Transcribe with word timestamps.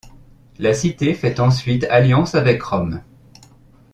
La 0.57 0.73
cité 0.73 1.13
fait 1.13 1.39
ensuite 1.39 1.83
alliance 1.91 2.33
avec 2.33 2.63
Rome. 2.63 3.03